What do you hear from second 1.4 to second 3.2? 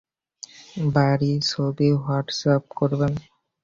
ছবি হোয়াটসঅ্যাপ করবেন।